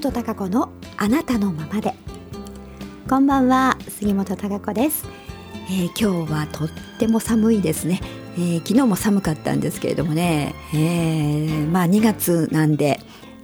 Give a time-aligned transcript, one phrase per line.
[0.00, 1.94] 本孝子のあなたのままで。
[3.08, 5.04] こんばんは杉本孝子です、
[5.68, 6.68] えー、今日はとっ
[6.98, 8.00] ても寒いですね、
[8.34, 12.98] えー、昨日も寒かったんですけれどもね、えー、まあ2月なんで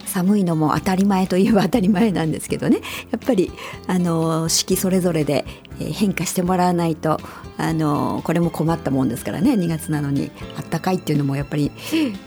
[0.07, 2.81] 寒いのも当たり前といえば当たり前なんですけどね。
[3.13, 3.53] やっぱり
[3.87, 5.45] あの四季それぞれで
[5.79, 7.21] 変化してもらわないと
[7.59, 9.53] あのこれも困ったもんですからね。
[9.53, 11.71] 2月なのにあったかいっていうのもやっぱり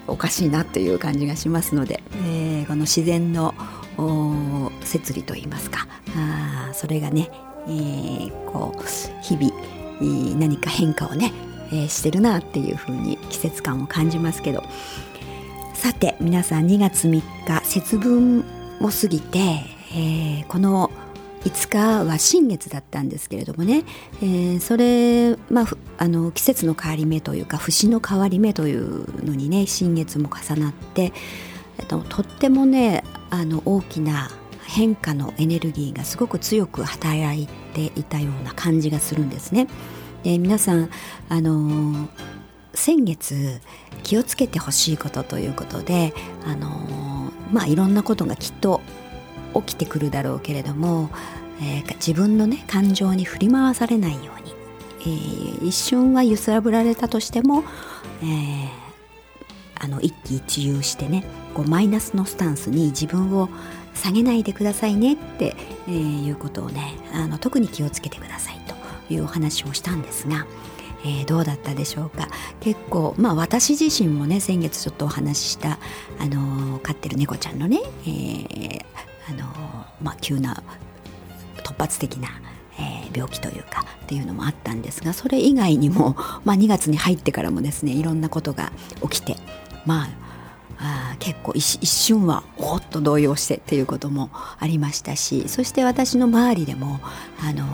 [0.08, 3.54] おかしいなという感じがしますので、えー、この自然の
[4.84, 5.88] 摂理といいますか。
[6.16, 7.30] あそれがね、
[7.68, 11.32] えー、こう日々何か変化をね、
[11.72, 14.64] えー、してるなっていうふうに季節感を感じますけど。
[15.84, 18.38] さて皆さん2月3日節分
[18.80, 19.40] も過ぎて、
[19.94, 20.90] え、この
[21.44, 23.84] 5日は新月だったんですけれどもね、
[24.22, 31.12] えー、それ、まあ、あの季節の変わり目というか節の変わり目というのにね新月も重なって、
[31.80, 34.30] えっと、とってもねあの大きな
[34.64, 39.68] 変化のエネルギーがすごく強く働いていたような感じがするんですね。
[40.22, 40.90] で皆さん
[41.30, 42.10] あの
[42.76, 43.60] 先月
[44.04, 46.14] 気をつけてほしいことということで
[46.46, 48.82] あのまあいろんなことがきっと
[49.56, 51.10] 起きてくるだろうけれども、
[51.60, 54.54] えー、自分のね感情に振り回されないように、
[55.02, 57.64] えー、一瞬は揺さぶられたとしても、
[58.22, 58.83] えー、
[59.84, 63.50] あの一喜一憂してねこうマイナスのスタンスに自分を
[63.94, 65.56] 下げないでくださいねって、
[65.88, 68.60] え、いうことをねあの特に気をつけてください
[69.08, 70.48] というお話をしたんですが、
[71.04, 72.30] えー、どうだったでしょうか？
[72.62, 75.78] 結構まあ私自身もね先月ちょっとお話しした
[76.20, 78.86] あの飼ってる猫ちゃんのね、えー、
[79.30, 80.62] あのまあ、急な
[81.64, 82.30] 突発的な、
[82.78, 89.38] えー、病気というかっていうのもあったんですがそれ以外にも、まあ、2月に入ってからもですねいろんなことが起きて
[89.86, 90.08] ま
[90.80, 94.30] あ結構一瞬はおっと動揺してっていうことも
[94.60, 97.00] ありましたしそして私の周りでも、
[97.42, 97.66] あの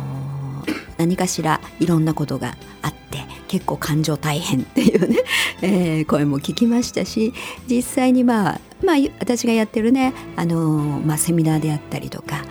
[0.65, 2.99] ー、何かしらいろんなことがあって
[3.47, 5.17] 結構感情大変っていうね、
[5.63, 7.33] えー、声も聞きましたし
[7.67, 12.45] 実際にまあまあ、私がやってるね、あのまあ、セミナーであったりとか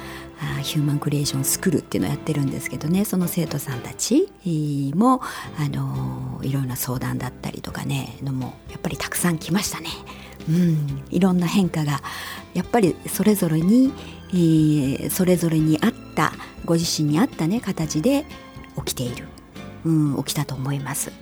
[0.68, 4.28] ヒューマンクリエーションスクールっていうのをやってるんですけどねその生徒さんたち
[4.94, 5.22] も、
[5.58, 9.88] あのいろんな相談だったりとかねのもやっぱりたくさん来ましたね。
[10.48, 12.00] うん、いろんな変化が
[12.54, 13.92] やっぱりそれぞれに、
[14.30, 16.32] えー、それぞれに合った
[16.64, 18.24] ご自身に合ったね形で
[18.76, 19.26] 起きている、
[19.84, 21.12] うん、起きたと思います。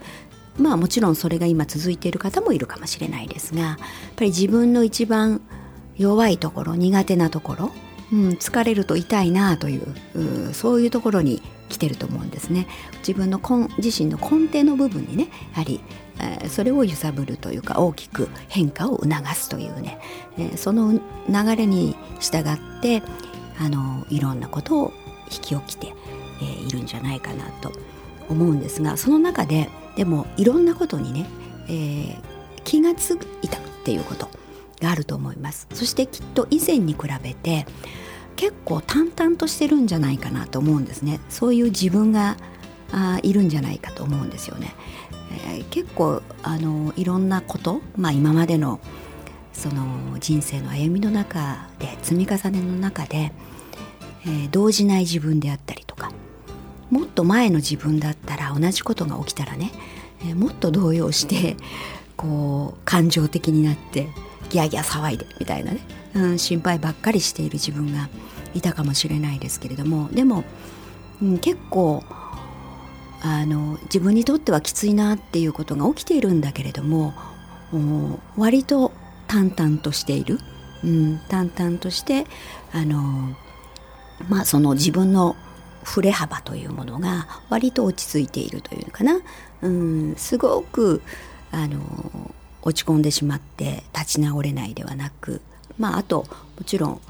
[0.58, 3.76] まあもちろんそれが今続いている方もいるかもしれないですがやっ
[4.16, 5.42] ぱり自分の一番
[5.98, 7.72] 弱いところ苦手なところ、
[8.12, 12.66] うん、疲れると痛いなというそういうところに来てると思うんですね。
[12.98, 15.80] 自分の根自身の根底の部分にねやはり、
[16.20, 19.98] えー、それを揺さぶるというか大きく変化を促すというね、
[20.38, 21.00] えー、その流
[21.56, 23.02] れに従って
[23.58, 24.92] あのいろんなことを
[25.24, 25.92] 引き起きて、
[26.40, 27.72] えー、いるんじゃないかなと
[28.28, 31.26] 思うんですがその中ででもいろんなことにね、
[31.68, 32.18] えー、
[32.64, 34.28] 気がついたっていうこと。
[34.80, 35.66] があると思います。
[35.72, 37.66] そしてきっと以前に比べて
[38.36, 41.20] 結構淡々としてるんじゃないかなと思うんですね。
[41.28, 42.36] そういう自分が
[42.92, 44.74] あいるんじゃないかと思うんですよね、
[45.46, 48.80] えー、結構あのいろんなこと、まあ、今までの
[49.52, 53.32] その人生の歩みの中で積み重ねの中で、
[54.24, 56.10] えー、動じない自分であったりとか
[56.90, 59.72] もっと前の自分だったら同じことが起きたらね、
[60.20, 61.56] えー、もっと動揺して
[62.16, 64.08] こう感情的になって
[64.50, 65.80] ギャギャ騒いでみたいなね、
[66.14, 68.08] うん、心配ばっかりしている自分が
[68.54, 70.08] いたかもしれないですけれども。
[70.12, 70.44] でも、
[71.22, 72.02] うん、結構
[73.22, 77.12] あの自分にとってはきついなっていうことが起きているんだけれども
[78.36, 78.92] 割と
[79.26, 80.38] 淡々としている、
[80.84, 82.26] うん、淡々として
[82.72, 83.34] あの
[84.28, 85.34] まあその自分の
[85.82, 89.18] 振れ幅というものが割と落ち着いているというのかな、
[89.62, 91.02] うん、すごく
[91.50, 91.80] あの
[92.62, 95.40] 落ち込んでしまって立ち直れないではなく
[95.78, 96.26] まああと
[96.58, 97.00] もちろん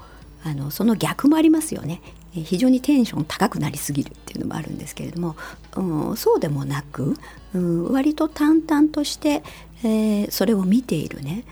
[0.43, 2.01] あのその逆もありますよね。
[2.33, 5.35] 非常にテンション高くなりすぎるっていうのもあるんですけれども、
[5.75, 7.15] うん、そうでもなく、
[7.55, 9.41] うん、割と淡々として、
[9.83, 11.45] えー、それを見ているね、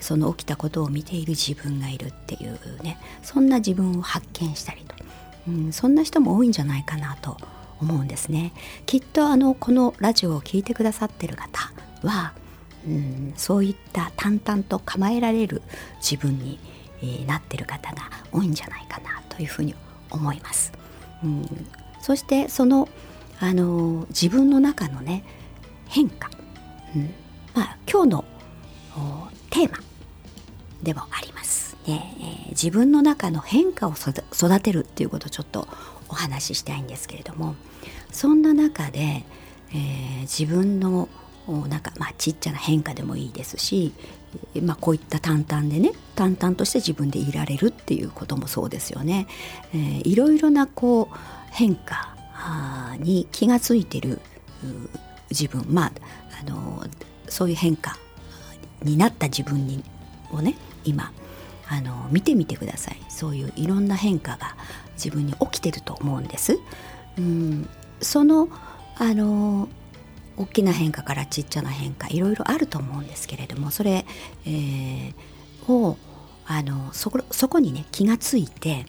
[0.00, 2.98] その起きたことを見ている自分がいるっていうね。
[3.22, 4.94] そんな自分を発見したりと、
[5.48, 7.36] うん、そんな人も多いんじゃないかなと
[7.80, 8.52] 思うんですね。
[8.86, 11.72] きっとあのこのラジオを聴いてくださってる方
[12.02, 12.32] は
[12.86, 15.62] うんそういった淡々と構えられる
[16.00, 16.58] 自分に、
[17.02, 19.74] えー、なってる方が多いんじゃないかなというふうに
[20.10, 20.72] 思います。
[21.22, 21.66] うん、
[22.00, 22.88] そしてその、
[23.38, 25.24] あのー、自分の中のね
[25.86, 26.30] 変化、
[26.96, 27.02] うん
[27.54, 28.24] まあ、今日の
[29.50, 29.78] テーマ
[30.82, 31.76] でもあります。
[31.86, 35.66] ね、えー、自分の中の変化を育てるっていうことをちょっと
[36.08, 37.54] お話ししたいんですけれども
[38.12, 39.24] そんな中で、
[39.72, 41.08] えー、自分の
[41.48, 43.92] なんかまあちっちゃな変化でもいいですし、
[44.62, 49.26] まあ、こういった淡々でね淡々として自分でいられるっていうこともそうですよね。
[49.74, 51.16] えー、いろいろなこう
[51.50, 52.14] 変化
[52.98, 54.20] に気がついてる
[55.30, 55.92] 自分まあ
[56.40, 56.84] あの
[57.28, 57.96] そういう変化
[58.82, 59.82] になった自分に
[60.30, 61.12] をね今
[61.68, 64.56] あの見てみてくださいそういういろんな変化が
[64.94, 66.58] 自分に起きてると思うんです。
[67.18, 67.68] うん
[68.00, 68.48] その
[68.96, 69.68] あの
[70.36, 74.04] 大きな変化からちっちゃな変化いろいろあると思うんですけれどもそれ、
[74.46, 75.98] えー、を
[76.46, 78.86] あのそこそこにね気がついて、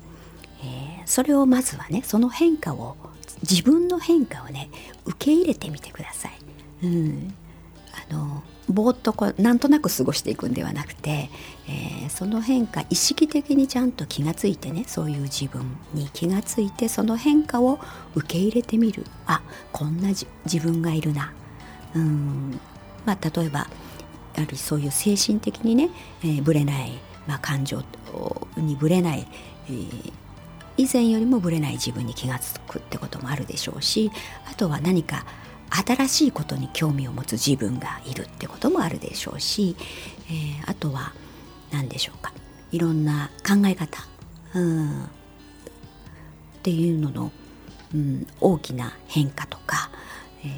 [0.64, 2.96] えー、それをまずはねその変化を
[3.42, 4.70] 自分の変化をね
[5.06, 6.32] 受け入れてみてください。
[6.84, 7.36] うん、
[8.10, 11.30] あのぼーっとこうなんとなく過ごしていくんではなくて、
[11.68, 17.80] えー、その変化意識的にちゃんと気がついてねそういう自分に気がついてその変化を
[18.16, 19.06] 受け入れてみる。
[19.26, 19.42] あ
[19.72, 20.26] こんな自
[20.60, 21.34] 分がいるな。
[21.96, 22.60] うん。
[23.06, 23.68] まあ例えば
[24.36, 25.90] やはりそういう精神的にね、
[26.24, 26.92] えー、ぶれない、
[27.28, 27.84] まあ、感情
[28.58, 29.28] にぶれない、
[29.68, 30.14] えー、
[30.78, 34.12] 以前よりもぶれない自分に気が付くってこともあるでしょうし
[34.50, 35.26] あとは何か
[35.72, 39.76] 新しいことに興味を持つ自分がいるってこともあるでしょうし、
[40.30, 41.14] えー、あとは
[41.72, 42.34] 何でしょうか。
[42.72, 44.06] いろんな考え方、
[44.56, 45.08] うん、っ
[46.64, 47.32] ていうのの、
[47.94, 49.90] うん、大きな変化とか、
[50.44, 50.50] えー、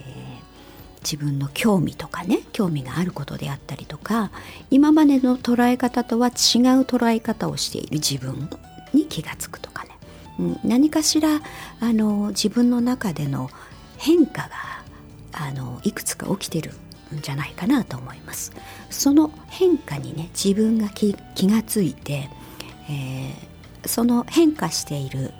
[1.01, 4.31] 自分の興味とかね興味があることであったりとか
[4.69, 6.33] 今までの捉え方とは違う
[6.81, 8.49] 捉え方をしている自分
[8.93, 9.89] に気が付くとかね、
[10.39, 11.41] うん、何かしら
[11.79, 13.49] あの自分の中での
[13.97, 14.82] 変化が
[15.33, 16.71] あのいくつか起きてる
[17.13, 18.53] んじゃないかなと思います。
[18.89, 21.15] その変化にね自分が気
[21.47, 22.29] がついて、
[22.89, 25.33] えー、その変化している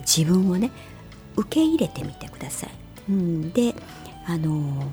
[0.00, 0.70] 自分をね
[1.36, 2.70] 受け入れてみてください、
[3.08, 3.74] うん、で
[4.26, 4.92] あの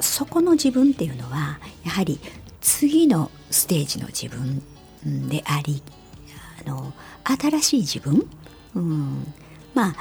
[0.00, 2.18] そこの自分っていうのはやはり
[2.60, 4.62] 次のステージの自分
[5.28, 5.82] であり
[6.66, 6.92] あの
[7.24, 8.26] 新しい自分、
[8.74, 9.32] うん、
[9.74, 9.96] まあ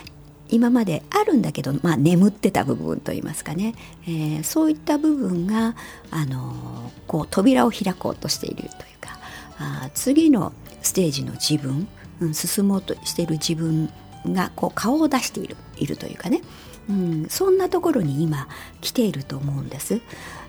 [0.50, 5.75] 今まであるんだけど、まあ、眠ってた部分といいますかね、えー、そういった部分が、
[6.12, 8.69] あのこう扉を開こうとしているという
[9.00, 9.19] か
[9.59, 11.88] あ次のステージの自分、
[12.19, 13.89] うん、進もうとしている自分
[14.25, 16.42] がこう顔を出しているいるというかね、
[16.89, 18.47] うん、そんなところに今
[18.81, 20.01] 来ていると思うんです。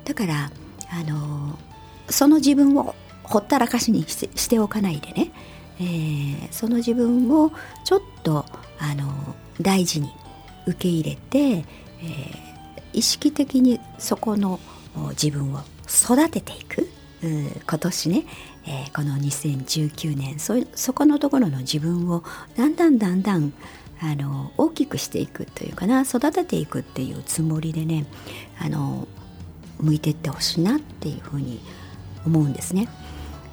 [0.04, 0.50] だから
[0.90, 1.58] あの
[2.08, 5.32] その自分をほったらかしにしてしておかないでね、
[5.80, 7.50] えー、その自分を
[7.84, 8.46] ちょっと
[8.78, 10.10] あの大事に
[10.66, 11.64] 受け入れて、えー、
[12.92, 14.60] 意識的にそこの
[15.10, 16.88] 自分を育てていく。
[17.22, 18.24] 今年ね、
[18.66, 22.22] えー、この2019年そそこのところの自分を
[22.56, 23.52] だんだんだんだん
[24.00, 28.04] あの大きくしていくというかな育てていくっていうつもりでね
[28.60, 29.08] あの
[29.80, 31.60] 向いてってほしいなっていうふうに
[32.26, 32.88] 思うんですね。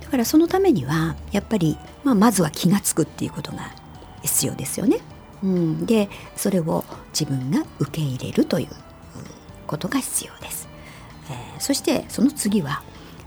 [0.01, 3.71] だからそのためにはやっぱり、まあ、まずは気が付くっていうことが
[4.21, 4.99] 必要ですよね、
[5.43, 6.85] うん、でそれを
[7.17, 8.67] 自分が受け入れるという
[9.67, 10.67] ことが必要です、
[11.29, 12.81] えー、そしてその次は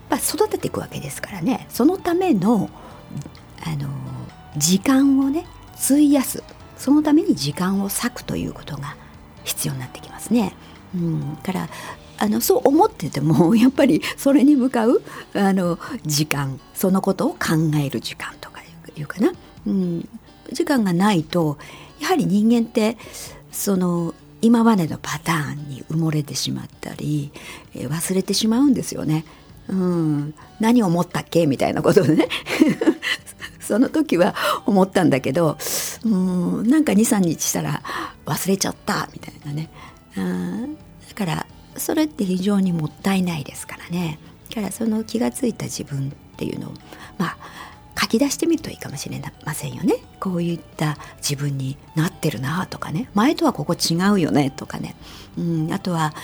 [0.08, 1.66] まあ、育てていくわけですからね。
[1.68, 2.70] そのための
[3.64, 3.88] あの
[4.56, 6.42] 時間をね費やす。
[6.78, 8.96] そのために時間を割くということが
[9.44, 10.54] 必要になってきますね。
[10.94, 11.68] うん、から
[12.18, 15.02] あのそう思ってても やっぱりそれに向かう
[15.34, 16.60] あの時間。
[16.74, 18.60] そのことを考える時間とか
[18.96, 19.32] いうかな、
[19.66, 20.08] うん、
[20.52, 21.58] 時間がないと
[22.00, 22.96] やはり人間って
[23.52, 27.32] その今までのパターンに埋もれてしまったり、
[27.74, 29.24] え忘れてしまうんですよね。
[29.68, 31.46] うん、何を思ったっけ？
[31.46, 32.28] みたいなことでね。
[33.60, 34.34] その時は
[34.64, 35.58] 思ったんだけど
[36.04, 36.68] うん。
[36.68, 37.82] なんか23日したら
[38.24, 39.70] 忘れちゃったみたいなね。
[40.16, 40.74] うん
[41.08, 44.20] だからそれって非常にもったいないですからね。
[44.50, 46.74] だからその気が付いた自分っていうのを
[47.18, 47.36] まあ
[47.98, 49.96] 書き出してみるといいかもしれませんよね。
[50.20, 53.08] こういった自分になってるなとかね。
[53.14, 54.96] 前とはここ違うよねとかね、
[55.38, 56.14] うん、あとは、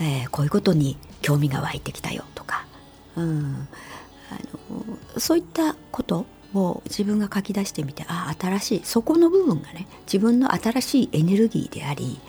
[0.00, 2.64] えー、こういうことに興味が湧いてきたよとか、
[3.16, 3.68] うん、
[4.30, 4.38] あ
[4.78, 12.20] のそういったことを自分が書き出してみてあ新しいそこの部分がね自分の新しいエネルギーであり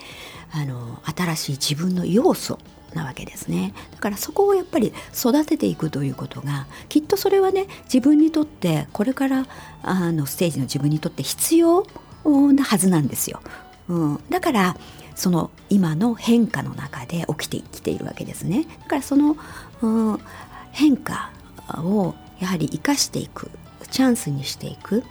[0.52, 2.58] あの新しい自分の要素
[2.94, 3.74] なわけですね。
[3.92, 9.48] だからそこをやっぱり育てていくということがきっとそれはね自分にとってこれから
[9.84, 11.86] あのステージの自分にとって必要
[12.26, 13.42] なはずなんですよ、
[13.88, 14.78] うん、だから
[15.16, 18.66] その今の変化の中で起きてきているわけですね。
[18.84, 19.36] だからその、
[19.82, 20.20] うん、
[20.72, 21.32] 変化
[21.78, 23.52] をやはり生かしていく
[23.92, 25.04] チャンスにしていく。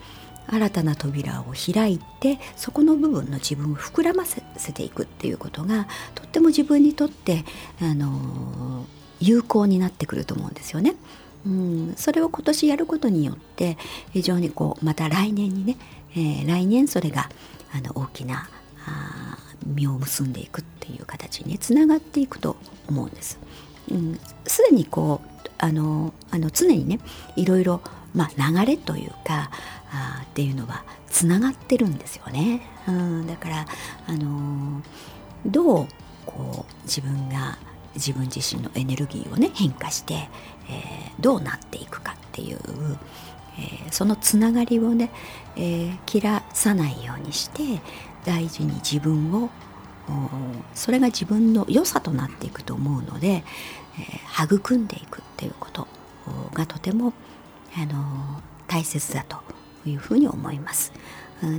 [0.51, 4.41] 新たな扉を開いてそこの部分の自分を膨らませ
[4.73, 7.45] ていくっていうことがとっても自分にとって
[7.81, 8.87] あの
[9.21, 10.95] 有効になってくると思うんですよね。
[11.47, 13.79] うん、それを今年やることによって
[14.13, 15.77] 非常にこうまた来年にね、
[16.13, 17.31] えー、来年それが
[17.73, 18.49] あの大きな
[18.87, 22.57] あ実を結んでいくっていう形につながっていくと
[22.89, 23.29] 思うんです。
[23.29, 23.39] す、
[23.91, 24.19] うん、で、
[24.73, 27.01] にこうあのあの常にね
[27.37, 27.81] いろいろ、
[28.15, 29.51] まあ、流れというか
[29.91, 32.63] あっていうのはつながってるんですよね。
[32.87, 33.67] うん、だから
[34.07, 34.83] あの
[35.47, 35.89] どう
[36.27, 37.59] こう自分が
[37.95, 42.59] 自分自身のエネルギーをね変化して、えー、どうなっていくかっていう、
[43.59, 45.11] えー、そのつながりをね、
[45.57, 47.81] えー、切らさないようにして
[48.25, 49.51] 大事に自分を
[50.75, 55.87] それが自分の良さとなっていくと思うので、えー、育んでいくっていうこと
[56.55, 57.13] がとても、
[57.77, 59.39] あの大切だと
[59.89, 60.93] いうふうに思います、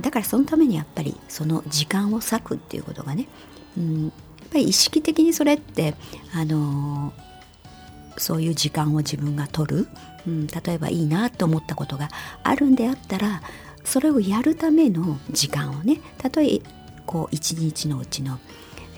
[0.02, 3.28] だからそのためにやっぱりその時間を割くっていうことがね、
[3.78, 4.12] うん、やっ
[4.50, 5.94] ぱり意識的にそれって
[6.34, 7.12] あの
[8.18, 9.88] そういう時間を自分が取る、
[10.26, 12.08] うん、例えばいいなと思ったことが
[12.42, 13.42] あるんであったら
[13.84, 16.60] それをやるための時間をねたとえ
[17.06, 18.38] こう一日のうちの、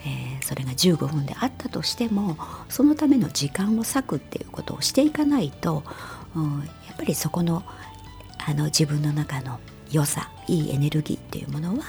[0.05, 2.37] えー、それが15分であったとしても
[2.67, 5.83] そのための時間を割くっていうことをしていかないと、
[6.35, 7.63] うん、やっぱりそこの
[8.45, 9.59] あの自分の中の
[9.91, 11.83] 良さいいエネルギーっていうものは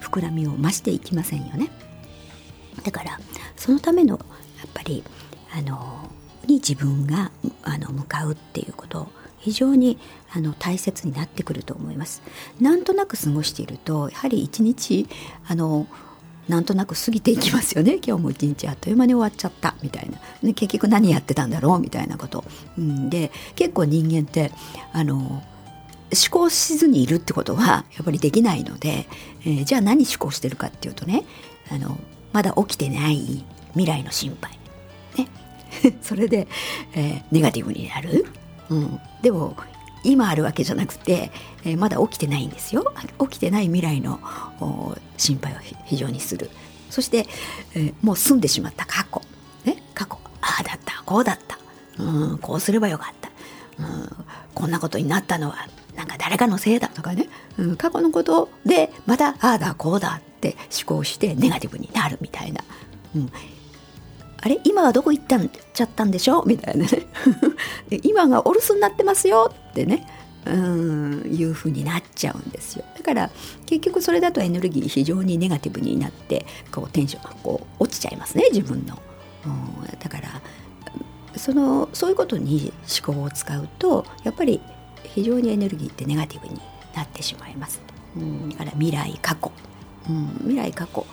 [0.00, 1.70] 膨らみを増していきませんよね。
[2.82, 3.20] だから
[3.56, 4.24] そのためのや
[4.66, 5.04] っぱり
[5.56, 6.10] あの
[6.46, 7.30] に自分が
[7.62, 9.08] あの向かうっていうこと
[9.38, 9.98] 非常に
[10.34, 12.22] あの大切になってくると思います。
[12.60, 15.06] なんとなく過ごしているとやはり一日
[15.46, 15.86] あの
[16.48, 17.98] なんとなく過ぎていきますよね。
[18.04, 19.74] 今日も一日あっという間に終わっちゃった。
[19.82, 20.10] みたい
[20.42, 21.78] な、結局何やってたんだろう？
[21.78, 22.44] みたいなこと、
[22.76, 24.52] うん、で結構人間って
[24.92, 25.42] あの
[26.14, 29.06] 思考しずにいるってことはやっぱりできないので、
[29.42, 31.24] えー、じゃあ何思考してるかっていうとね
[31.70, 31.98] あの
[32.32, 34.58] まだ起きてない未来の心配。
[35.16, 35.28] ね。
[36.02, 36.48] それで、
[36.94, 38.26] えー、ネガティブになる。
[38.70, 39.56] うん、でも
[40.02, 41.30] 今あるわけじゃなくて、
[41.64, 42.92] えー、まだ起きてないんですよ。
[43.20, 44.20] 起きてない未来の
[45.16, 45.56] 心配を
[45.86, 46.50] 非常にする。
[46.90, 47.26] そして、
[47.74, 48.84] えー、もう済んでしまった。
[48.86, 49.22] 過去、
[49.64, 50.18] ね、過去。
[50.40, 51.02] ああだった。
[51.04, 51.58] こうだった、
[51.98, 53.30] うん、こうすればよかった、
[53.78, 55.68] うん、こんなことになったのは
[56.18, 56.88] 誰かのせいだ。
[56.88, 57.28] とかね、
[57.58, 60.56] うん、過去のことでまたああだこうだって
[60.86, 62.62] 思考してネガティブになるみたいな、
[63.14, 63.30] うん、
[64.40, 64.60] あれ？
[64.64, 66.44] 今はどこ行ったんちゃったんでしょ？
[66.44, 67.06] みたいなね。
[68.02, 70.06] 今がお留守になってますよってね。
[70.46, 72.84] うんいうふうになっちゃうんですよ。
[72.98, 73.30] だから
[73.64, 78.98] 結局それだとエネルギー非常にネガティブになってこうテンションがこう落ちちゃいますね自分の。
[79.46, 80.42] うんだから
[81.38, 82.72] そのそういうことに
[83.04, 84.60] 思考を使うとやっぱり
[85.14, 86.60] 非常にエネルギーってネガティブに
[86.94, 87.80] なってしまいます。
[88.16, 89.52] うん、だから未来過去、
[90.08, 91.06] うん、未来過去。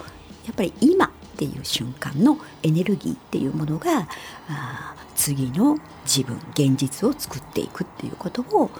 [0.45, 4.07] やっぱり今っていう瞬間のエネルギーっていうものが
[4.49, 8.71] あ次の自分現実を作っていくっていうことを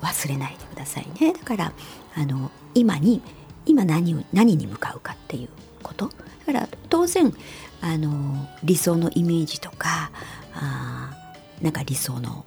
[0.00, 1.32] 忘れないでくださいね。
[1.32, 1.72] だから
[2.16, 3.22] あの今に
[3.66, 5.48] 今何を何に向かうかっていう
[5.82, 6.10] こと。
[6.46, 7.32] だから当然
[7.80, 10.10] あの理想のイメージとか
[10.54, 11.12] あ
[11.60, 12.44] なんか理想の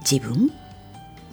[0.00, 0.52] 自分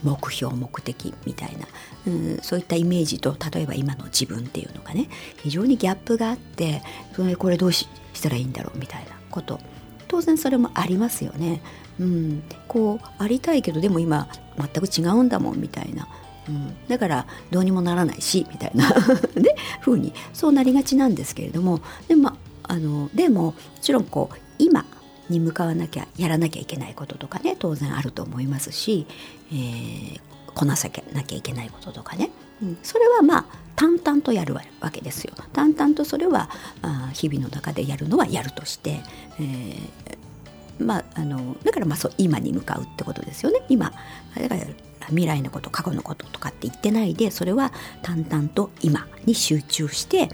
[0.04, 1.68] 目標目的みたいな、
[2.08, 6.82] うん、そういったイメージと例えば今の自分っていうのがね非常にギャップがあって
[7.16, 7.88] それこれどうし
[8.22, 9.60] たらいいんだろうみたいなこと。
[10.08, 11.64] 当然それもありますよね。
[12.00, 16.08] うん、こうありたいけどでも今全く違うんだもんみたいな、
[16.48, 18.90] うん、だからどうにもならないしみたいな。
[19.36, 19.56] ね。
[19.82, 20.14] 風に。
[20.32, 21.82] そうなりがちなんですけれども。
[22.08, 24.86] でもあのでももちろんこう今
[25.30, 29.08] に向かわなきゃやらなきゃいけないこととかね当然あると思いますし、
[29.52, 30.20] えー、
[30.54, 32.30] こなさなきゃいけないこととかね、
[32.62, 34.62] うん、それはまあ淡々とやるわ
[34.92, 35.34] けですよ。
[35.52, 36.50] 淡々とそれは
[36.82, 39.02] あ日々の中でやるのはやるとして、
[39.40, 43.62] えー、まああのだからまあそう今に向かうってことですよね。
[43.70, 43.92] 今
[44.36, 44.62] だから
[45.08, 50.30] 未来のこと過去のこととかって言ってないでそれは淡々と今に集中して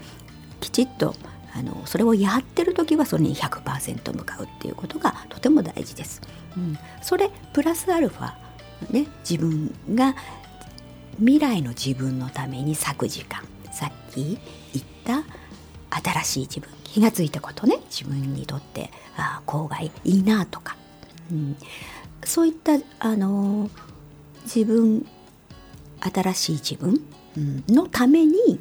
[0.60, 1.14] きちっと
[1.54, 6.20] あのそれをやってる時はそれに100%向かうっていうことがとても大事です。
[6.56, 8.34] うん、それプラスアルファ、
[8.90, 10.14] ね、自分が
[11.18, 13.42] 未来の自分のために咲く時間。
[13.72, 14.38] さっき
[14.72, 15.24] 言った
[16.12, 16.68] 新しい自分。
[16.84, 17.78] 気が付いたことね。
[17.88, 20.76] 自分にとってああ郊外いいなとか、
[21.30, 21.56] うん、
[22.24, 23.70] そういったあの
[24.44, 25.06] 自分
[26.00, 27.00] 新しい自分、
[27.36, 28.60] うん、のために、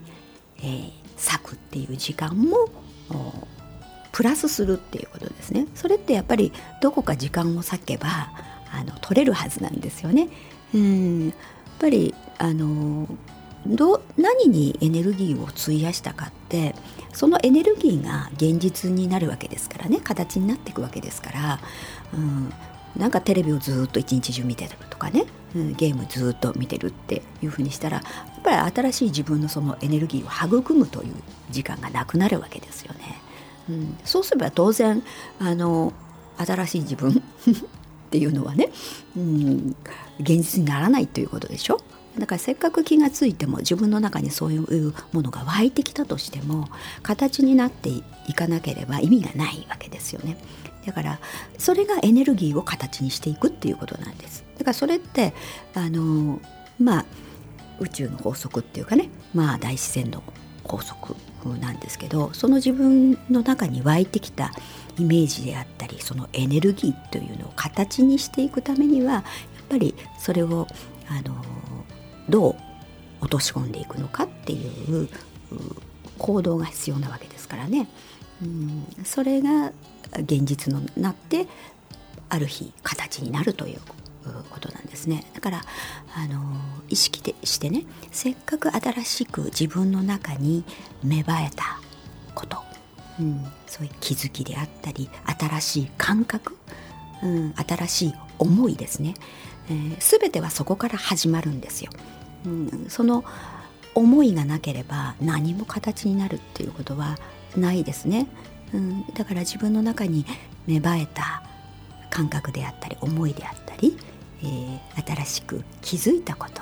[0.57, 2.69] えー、咲くっていう時間も
[4.11, 5.67] プラスするっていうことですね。
[5.75, 8.07] それってやっぱりどこか時間を割けば
[8.71, 10.29] あの取れるはずなんですよね。
[10.73, 11.33] うん。
[11.79, 13.07] ぱりあの
[13.65, 16.75] ど何にエネルギーを費やしたかって
[17.13, 19.99] そのエネルギーが現実になるわけですからね。
[19.99, 21.59] 形になっていくわけですから、
[22.13, 22.53] うん、
[22.97, 28.03] なんかテレビをずっと一日中見てるとかね、うん、ゲームずっと見てるっていうふうにしたらや
[28.39, 31.13] っぱり新しい自分のそのエネルギーを育むという
[31.49, 33.21] 時間がなくなるわけですよね。
[33.69, 35.03] うん、そうすれば当然
[35.39, 35.93] あの
[36.37, 37.15] 新しい自分 っ
[38.09, 38.71] ていうのはね、
[39.15, 39.75] うん、
[40.19, 41.79] 現実にならないということでしょ
[42.17, 46.67] だからせっかく気が付いても自分の中にそういうものが湧いてきたとしても
[47.03, 47.89] 形になって
[48.27, 50.37] いかなければ意味がないわけですよね。
[50.85, 51.19] だから
[51.57, 54.43] それがエネルギーを形にしていくっていうことなんです。
[54.57, 55.33] だからそれって
[55.75, 56.41] あの
[56.79, 57.05] まあ
[57.79, 60.23] 宇宙の法則っていうかねまあ大自然の
[60.63, 61.15] 法則
[61.59, 64.51] なんですけどその自分の中に湧いてきた
[64.97, 69.23] イメージであったりそのエネルギーというのを形にしていくためにはやっ
[69.69, 70.67] ぱりそれを
[71.07, 71.35] あの
[72.29, 72.55] どう
[73.21, 75.09] 落とし込んでいくのかっていう
[76.17, 77.87] 行動が必要なわけですからね。
[78.41, 79.73] うん、それが
[80.13, 81.47] 現実のなって
[82.29, 83.79] ある日形になるという
[84.49, 85.61] ことなんですねだから
[86.15, 86.41] あの
[86.87, 90.63] 意識でしてねせっかく新しく自分の中に
[91.03, 91.79] 芽生えた
[92.35, 92.57] こと、
[93.19, 95.09] うん、そういう気づきであったり
[95.39, 96.57] 新しい感覚、
[97.23, 99.15] うん、新しい思いですね、
[99.69, 101.91] えー、全てはそこから始まるんですよ。
[102.87, 103.23] その
[103.95, 107.17] 思いがなければ何も形になるっていうことは
[107.57, 108.27] ないですね。
[108.73, 110.25] うん、だから自分の中に
[110.67, 111.43] 芽生えた
[112.09, 113.97] 感覚であったり思いであったり、
[114.41, 116.61] えー、新しく気づいたこと。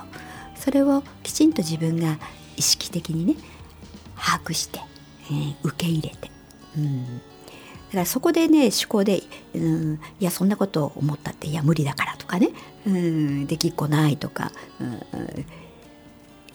[0.55, 2.17] それをきちんと自分が
[2.55, 3.35] 意識的にね
[4.15, 4.79] 把握して、
[5.29, 6.31] えー、受け入れて、
[6.75, 7.21] うん、だ
[7.91, 9.21] からそこでね思考で、
[9.53, 12.49] うん、いやそんなことを思ったっていや無理だからとかね、
[12.85, 15.45] うん、できっこないとか、うん、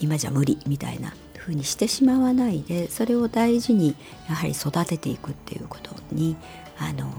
[0.03, 3.97] 今じゃ無理みたいなふうにしてしまわないでそれを大事に
[4.29, 6.37] やはり育てていくっていうことに
[6.79, 7.11] あの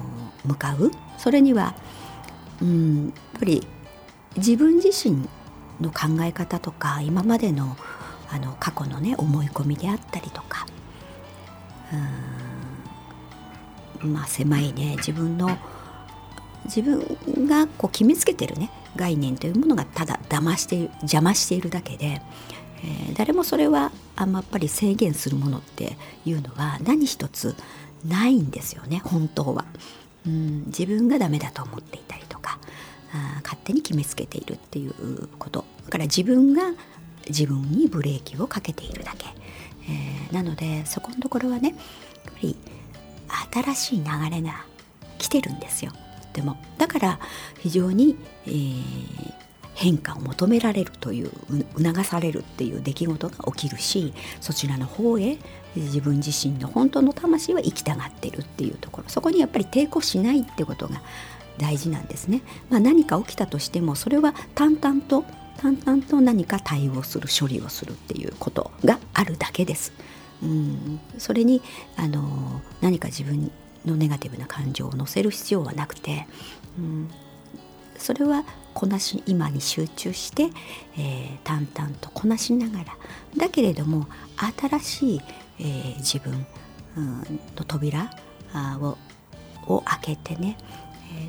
[0.45, 0.91] 向かう。
[1.17, 1.75] それには、
[2.61, 3.65] うん、やっぱり
[4.35, 5.27] 自分自身
[5.79, 7.77] の考え方とか今までの
[8.29, 10.65] あの過去のね思い込みであったりとか
[14.03, 15.57] うんまあ狭いね自分の
[16.65, 22.21] 自分がこう決めつけてるね概念というものがただ騙して邪魔しているだけで
[22.83, 27.55] えー、誰もそれはあんまやっぱり制限するものっていうのは何一つ
[28.05, 29.65] ないんですよね本当は。
[30.25, 32.57] うん、自分がダメだと思っていたりとか
[33.13, 35.65] あ勝手に決めつけているっていうこと。
[35.85, 36.73] だから自分が
[37.27, 39.27] 自分にブレーキをかけているだけ、
[39.89, 41.69] えー、なのでそこのところはね
[42.25, 42.57] やっぱり
[43.73, 44.65] 新しい流れが
[45.17, 45.91] 来てるんですよ。
[46.33, 47.19] でもだから
[47.59, 48.17] 非常に、
[48.47, 49.33] えー、
[49.73, 51.31] 変化を求められるという
[51.77, 55.37] 促されるっていう出来事が起きるしそちらの方へ
[55.75, 61.01] 自分自身の本当の魂は生きたがってるっていうところそこにやっぱり抵抗しないってことが
[61.57, 62.41] 大事なんですね。
[62.71, 65.23] まあ、何か起きたとしてもそれは淡々と
[65.57, 69.93] 淡々と何か対応する処理をするっていうことがあるだけです。
[70.41, 71.61] うんそれに
[71.95, 73.51] あの何か自分
[73.85, 76.27] のネガティブな感情を乗せる必要はなくて、
[76.77, 77.09] うん、
[77.97, 80.49] それはこなし今に集中して、
[80.97, 82.97] えー、淡々とこなしながら
[83.37, 84.07] だけれども
[84.59, 85.21] 新しい、
[85.59, 86.45] えー、自分、
[86.97, 87.17] うん、
[87.55, 88.09] の扉
[88.81, 88.97] を
[89.65, 90.57] を開けてね、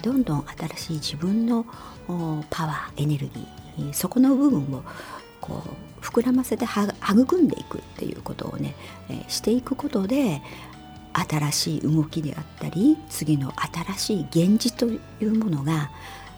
[0.03, 1.65] どんどん新しい自分の
[2.51, 4.83] パワーエネルギーそこの部分を
[5.41, 5.63] こ
[6.01, 8.75] う膨らませて育んでいくっていうことをね、
[9.09, 10.43] え、していくことで
[11.13, 13.53] 新しい動きであったり次の
[13.97, 15.91] 新しい現実というものが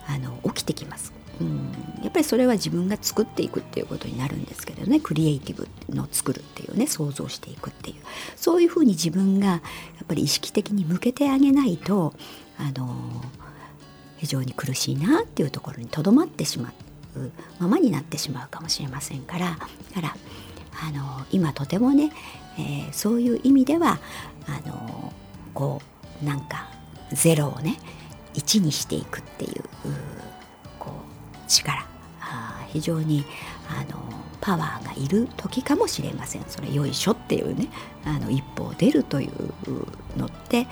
[0.06, 1.12] あの起きてきます。
[1.40, 1.70] うん、
[2.02, 5.00] やっぱりそれは自分が作っていくっていうことになるんですけどね。
[5.00, 6.86] クリエイティブの作るっていうね。
[6.86, 7.96] 想像していくっていう。
[8.36, 9.60] そういうふうに自分がや
[10.04, 12.14] っぱり意識的に向けてあげないと
[12.58, 13.22] あの
[14.16, 16.72] 非常に苦しいなっていうところにとどまってしま
[17.16, 19.50] うままになってしまうかもしれませんから。
[19.50, 20.16] だから
[20.88, 22.12] あの今とてもね、
[22.58, 23.98] えー、そういう意味では
[24.46, 25.12] あの
[25.54, 25.80] こ
[26.22, 26.68] うなんか
[27.12, 27.78] ゼロをね
[28.36, 29.64] 1にしていくっていう
[30.78, 31.96] こう力。
[32.76, 33.24] 非常に
[33.68, 34.02] あの
[34.40, 36.44] パワーがいる時かもしれません。
[36.46, 37.68] それよいしょっていうね
[38.04, 40.66] あの一歩出るというのって、え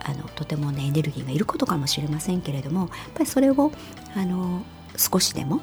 [0.00, 3.72] ー、あのとてもねエネルギーがいることかもしれませんけれどもやっぱりそれを
[4.14, 4.62] あの
[4.96, 5.60] 少しでも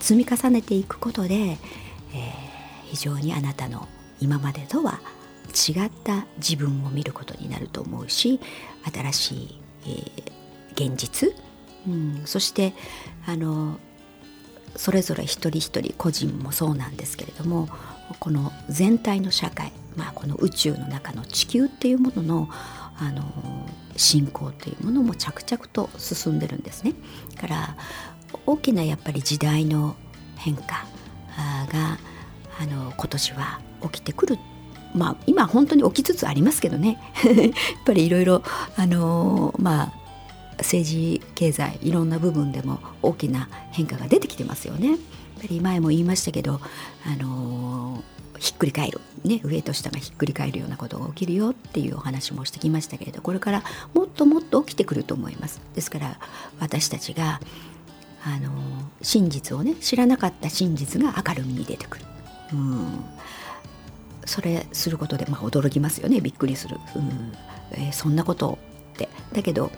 [0.00, 1.58] 積み重ねていくことで、えー、
[2.84, 3.86] 非常にあなたの
[4.20, 5.00] 今までとは
[5.48, 8.40] 違った自分を見ることになると思うし
[8.90, 11.34] 新しいえー、現実、
[11.86, 12.74] うん、そして
[13.26, 13.78] あの
[14.76, 17.68] それぞれ一人一人個人もそうなんですけれども
[18.20, 22.48] この全体の社会、まあ、この宇宙の中の地球っていうものの
[23.00, 23.22] あの
[23.96, 26.94] 進行というものも着々と進んでるんですね。
[27.40, 27.76] から
[28.44, 29.94] 大きなやっぱり時代の
[30.36, 30.84] 変化
[31.72, 31.98] が
[32.60, 34.38] あの今年は起きてくる
[34.94, 36.98] まあ今本当に起きつつありますけどね。
[37.24, 37.52] やっ
[37.84, 38.42] ぱりいろいろ
[38.76, 39.92] あのまあ
[40.58, 44.90] 政治経済いろんな部分でも大きな変化が出てきてますよね。
[44.90, 44.98] やっ
[45.40, 46.60] ぱり前も言いましたけど
[47.06, 48.02] あの
[48.38, 53.62] ひっくり返る、ね、上と下がひっくり返るようなことが起きるよっていうお話もしてきましたけれどこれから
[53.94, 55.60] もっともっと起きてくると思います。
[55.74, 56.18] ですから
[56.60, 57.40] 私たちが
[58.24, 58.50] あの
[59.00, 62.04] 真実をね知らなかった真実が明るみに出てくる、
[62.52, 63.04] うん、
[64.28, 66.20] それすることで、まあ、驚きますよね。
[66.20, 67.32] びっくりする、うん。
[67.72, 68.58] えー、そんなこと
[68.94, 69.70] ってだけど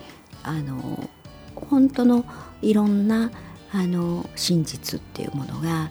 [0.43, 1.09] あの
[1.55, 2.25] 本当の
[2.63, 3.31] いろんな
[3.73, 5.91] あの真実っていうものが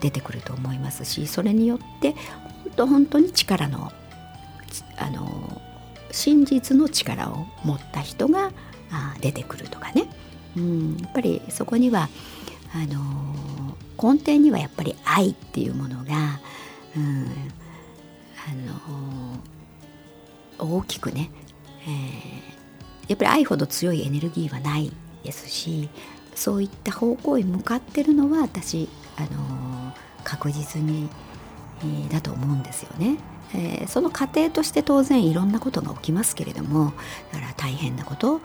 [0.00, 3.92] 出てくると思いますしそれによって本当本当に力の
[4.96, 5.60] あの
[6.10, 8.52] 真実の力を持った人が
[9.20, 10.08] 出てくるとかね、
[10.56, 12.08] うん、やっぱりそこには
[12.72, 16.40] あの根底にはやっぱり愛っていうものが、
[16.96, 17.26] うん、
[18.48, 18.54] あ
[20.58, 21.30] の大きくね、
[21.82, 24.92] えー、やっぱり愛ほど強いエネルギーはない
[25.24, 25.88] ですし
[26.34, 31.08] そういった方向へ向かってるのは私あの確実に、
[31.80, 33.18] えー、だと思うんですよね。
[33.56, 36.92] えー、その過程として当然いろんなことが起きますけれども
[37.30, 38.40] だから大変なこと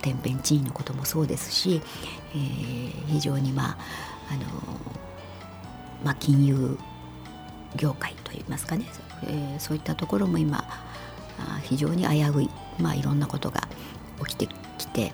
[0.00, 1.82] 天変地異のこともそうですし、
[2.32, 3.78] えー、非常にまあ
[4.30, 4.44] あの
[6.04, 6.78] まあ、金融
[7.76, 8.86] 業界といいますかね、
[9.24, 10.64] えー、そういったところも今
[11.62, 13.68] 非常に危うい、まあ、いろんなことが
[14.26, 15.12] 起きてきて、え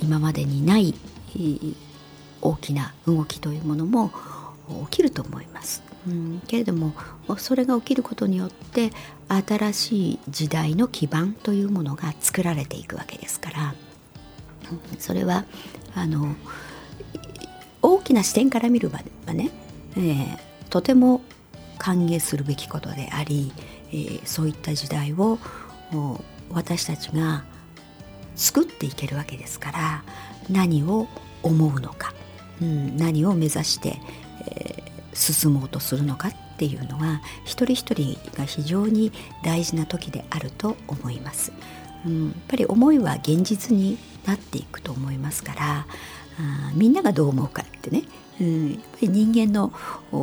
[0.00, 0.94] ー、今までにない
[2.40, 4.10] 大きな動きというものも
[4.90, 5.82] 起きると思います。
[6.06, 6.94] うん、けれども
[7.38, 8.90] それが起きることによって
[9.28, 13.74] 新しい時代の基盤というものが作られていくわけですから
[14.98, 15.44] それは
[15.94, 16.34] あの
[17.82, 19.50] 大きな視点から見る場はね、
[19.96, 20.38] えー、
[20.70, 21.22] とても
[21.78, 23.52] 歓迎するべきことであり、
[23.88, 25.38] えー、そういった時代を
[26.50, 27.44] 私たちが
[28.34, 30.04] 作っていけるわけですから
[30.48, 31.08] 何を
[31.42, 32.14] 思うのか、
[32.60, 33.98] うん、何を目指して、
[34.48, 41.52] えー、進もうとするのかっていうのは一人一人が非常に大事な時であると思います。
[42.06, 45.86] うん、やっぱり思いは現実になっていくと思いますから
[46.38, 48.02] あみんながどう思うかってね、
[48.40, 49.72] うん、やっぱり人間の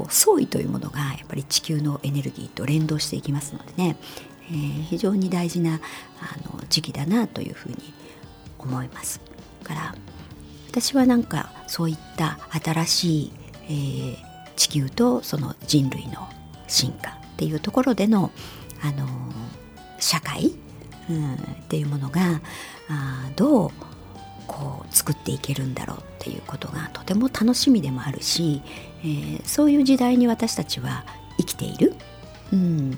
[0.09, 3.97] 創意というものがやっぱり地球のエネルギーと連動していきますのでね、
[4.49, 5.79] えー、非常に大事な
[6.19, 7.93] あの時期だなというふうに
[8.57, 9.21] 思います。
[9.63, 9.95] から
[10.69, 13.31] 私はなんかそういった新しい、
[13.63, 14.17] えー、
[14.55, 16.27] 地球とその人類の
[16.67, 18.31] 進化っていうところでの、
[18.81, 19.07] あの、
[19.99, 20.53] 社会、
[21.09, 22.41] うん、っていうものが
[22.89, 23.71] あどう
[24.49, 28.61] こう作っていけるんだろうっていうことがとても楽しみでもあるし、
[29.01, 31.05] えー、そういう時代に私たちは
[31.37, 31.93] 生きている。
[32.51, 32.91] うん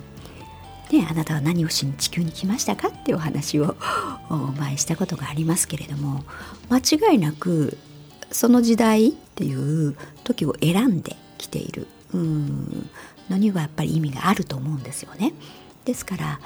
[0.92, 3.76] ね、あなたは何をしに地球に来ましたかっていうお話を
[4.30, 6.26] お前したことがありますけれども
[6.70, 6.80] 間
[7.12, 7.78] 違いなく
[8.30, 12.90] その時代っていう時を選んできているうん
[13.30, 15.34] のにはやっぱり意味があると思うんですよね。
[15.86, 16.40] ですから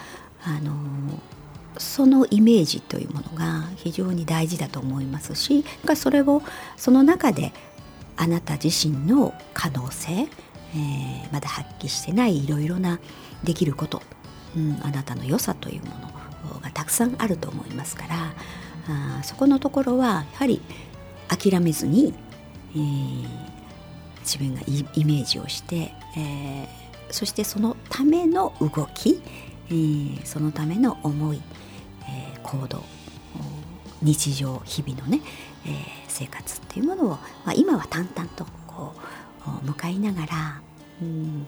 [0.43, 0.73] あの
[1.77, 6.41] そのイメージというものが非常に大事だと思いますしそれを
[6.77, 7.53] その中で
[8.17, 12.99] あなた自身の可能性、えー、まだ発揮してないいろいろな
[13.43, 14.01] できること
[14.55, 15.91] うん、あなたの良さというも
[16.53, 18.33] のがたくさんあると思いますから
[18.87, 20.61] あそこのところはやはり
[21.27, 22.13] 諦めずに、
[22.75, 23.25] えー、
[24.21, 26.67] 自分がイメージをして、えー、
[27.09, 29.21] そしてそのための動き、
[29.69, 31.41] えー、そのための思い、
[32.07, 32.83] え行動
[34.01, 35.21] 日常日々のね、
[35.65, 38.93] え生活っていうものを、まあ、今は淡々とこ
[39.63, 40.61] う向かいながら、
[41.01, 41.47] うん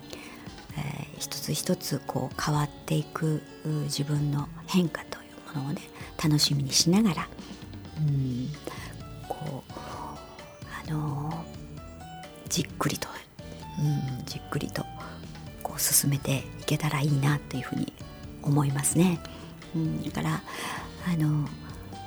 [0.76, 3.42] えー、一つ一つこう変わっていく
[3.84, 5.20] 自分の変化とい
[5.52, 5.80] うものをね
[6.22, 7.28] 楽しみにしながら
[7.98, 8.48] うん
[9.28, 11.36] こうあのー、
[12.48, 13.08] じっくりと、
[13.78, 14.84] うん、じっくりと
[15.62, 17.92] こう進めていけたらいいなというふうに
[18.42, 19.20] 思いますね。
[19.74, 20.42] うん、だから
[21.06, 21.48] あの、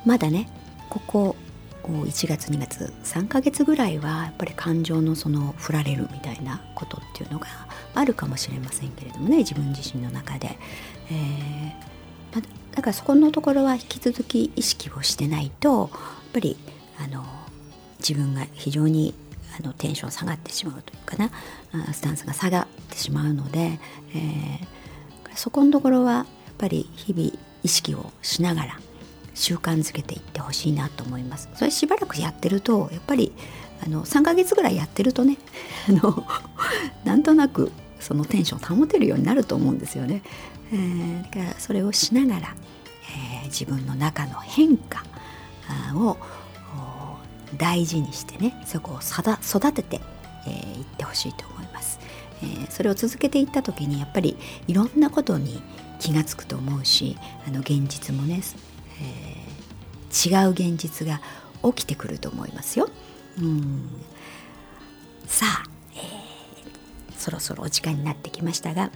[0.04, 0.48] まだね
[0.90, 1.36] ここ
[1.84, 7.46] 1月2月3ヶ月ぐらいはやっぱり感情のその振られるみたいなことっていうのが
[7.94, 10.58] あるかもしれませんけれどもね自分自身の中で、
[11.10, 12.42] えー、ま
[12.74, 15.90] だからそこのところは引き続き意識をしてないとやっ
[16.32, 16.56] ぱり
[16.98, 17.24] あの
[17.98, 19.14] 自分が非常に
[19.60, 21.30] あのテンション下がってしまうというかな
[21.92, 23.78] スタンスが下がってしまうので、
[24.14, 24.66] えー、
[25.34, 26.26] そこのところはやっ
[26.58, 28.78] ぱり日々意識をしながら
[29.34, 31.48] 習慣づけていってほしいなと思います。
[31.54, 33.32] それしばらくやってるとやっぱり
[33.84, 35.38] あの3ヶ月ぐらいやってるとね
[35.88, 36.26] あの
[37.04, 40.22] なんとなくそのテンションを保てるようになると思うんですよね、
[40.72, 42.56] えー、だからそれをしながら、
[43.42, 45.04] えー、自分の中の変化
[45.94, 46.16] を
[47.58, 50.00] 大事にしてねそこを育ててい、
[50.46, 51.91] えー、ってほしいと思います、
[52.42, 55.62] えー、それを続けていった時にやっぱりいろんなことに
[55.98, 58.42] 気が付くと思うしあの現実もね、
[59.00, 61.20] えー、違う現実が
[61.62, 62.88] 起きてくると思いますよ。
[63.40, 63.88] うん
[65.26, 68.90] さあ、えー、そろそろお時間になってきましたが、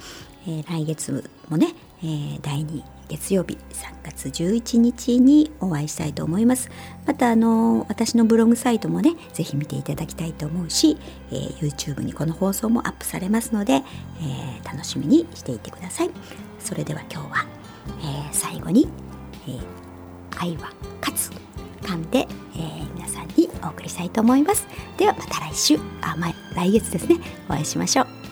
[0.46, 6.70] えー、来月もね、えー、第2月曜日3月11日にお会いしたいと思います。
[7.06, 10.96] またあの私のブログサイトもねぜひ見ていただきたいと思うし、
[11.30, 16.10] えー、YouTube にこの放送もアップされますので、えー、楽しみにしていてください。
[16.58, 17.46] それでは今日は、
[18.00, 18.88] えー、最後に、
[19.46, 19.60] えー、
[20.38, 21.30] 愛は勝つ
[21.82, 24.66] 噛んで、えー、皆さんにお送りしたいと思います。
[24.96, 27.16] ではまた来週あ、まあ、来月ですね。
[27.48, 28.25] お会いしましょう。